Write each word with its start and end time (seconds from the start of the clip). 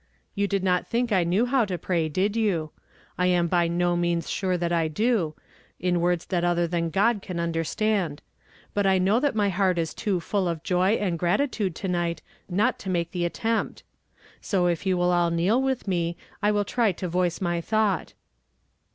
''You 0.33 0.47
did 0.47 0.63
not 0.63 0.87
think 0.87 1.11
I 1.11 1.23
knew 1.23 1.45
how 1.45 1.63
to 1.65 1.77
pray, 1.77 2.09
did 2.09 2.35
you? 2.35 2.71
lam 3.19 3.47
by 3.47 3.67
no 3.67 3.95
means 3.95 4.27
sure 4.31 4.57
that 4.57 4.71
I 4.71 4.87
do, 4.87 5.35
in 5.79 6.01
words 6.01 6.25
that 6.25 6.43
other 6.43 6.65
than 6.65 6.89
God 6.89 7.21
can 7.21 7.39
understand; 7.39 8.23
but 8.73 8.87
I 8.87 8.97
know 8.97 9.19
that 9.19 9.35
my 9.35 9.49
heart 9.49 9.77
is 9.77 9.93
too 9.93 10.19
full 10.19 10.47
of 10.47 10.63
joy 10.63 10.93
and 10.93 11.19
gratitude 11.19 11.75
to 11.75 11.87
night 11.87 12.23
not 12.49 12.79
to 12.79 12.89
make 12.89 13.11
the 13.11 13.25
attempt; 13.25 13.83
so 14.41 14.65
if 14.65 14.87
you 14.87 14.97
will 14.97 15.11
all 15.11 15.29
kneel 15.29 15.61
with 15.61 15.87
me 15.87 16.17
I 16.41 16.49
will 16.49 16.65
try 16.65 16.91
to 16.93 17.07
voice 17.07 17.39
my 17.39 17.61
thought." 17.61 18.15